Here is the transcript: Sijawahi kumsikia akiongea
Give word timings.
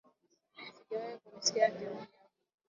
Sijawahi 0.83 1.17
kumsikia 1.23 1.65
akiongea 1.67 2.07